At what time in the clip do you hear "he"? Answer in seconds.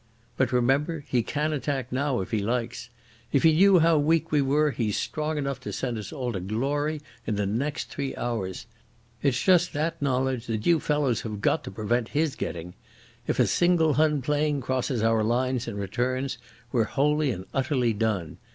1.07-1.21, 2.31-2.39, 3.43-3.53